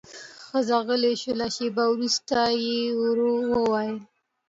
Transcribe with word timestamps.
ښځه 0.45 0.77
غلې 0.87 1.13
شوه، 1.21 1.47
شېبه 1.55 1.83
وروسته 1.89 2.37
يې 2.65 2.77
ورو 2.99 3.33
وويل: 3.51 3.97